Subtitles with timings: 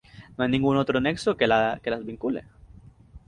[0.35, 2.43] No hay ningún otro nexo que las vincule.